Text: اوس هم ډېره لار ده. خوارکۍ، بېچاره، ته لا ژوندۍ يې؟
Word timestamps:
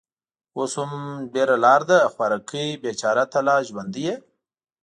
اوس 0.57 0.73
هم 0.79 0.91
ډېره 1.33 1.55
لار 1.65 1.81
ده. 1.89 1.99
خوارکۍ، 2.13 2.67
بېچاره، 2.83 3.23
ته 3.31 3.39
لا 3.47 3.55
ژوندۍ 3.67 4.03
يې؟ 4.07 4.15